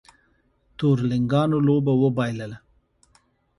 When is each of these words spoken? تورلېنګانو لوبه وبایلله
تورلېنګانو 0.77 1.57
لوبه 1.67 1.93
وبایلله 2.01 2.57